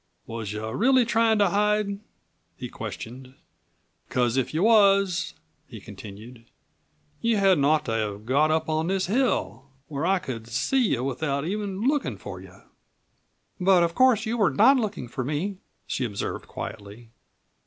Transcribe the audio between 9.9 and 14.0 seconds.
I could see you without even lookin' for you." "But of